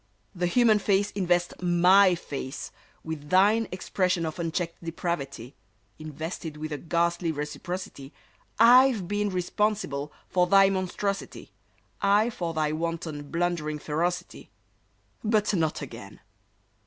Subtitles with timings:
[0.33, 2.71] The human race Invest my face
[3.03, 5.53] With thine expression of unchecked depravity,
[5.99, 8.11] Invested with a ghastly reciprocity,
[8.57, 11.51] I've been responsible for thy monstrosity,
[12.01, 14.49] I, for thy wanton, blundering ferocity—
[15.23, 16.19] But not again!